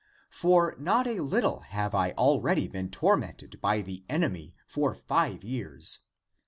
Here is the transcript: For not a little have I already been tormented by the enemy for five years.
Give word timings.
For 0.31 0.73
not 0.79 1.05
a 1.05 1.19
little 1.19 1.59
have 1.59 1.93
I 1.93 2.13
already 2.13 2.67
been 2.67 2.89
tormented 2.89 3.61
by 3.61 3.81
the 3.81 4.03
enemy 4.09 4.55
for 4.65 4.95
five 4.95 5.43
years. 5.43 5.99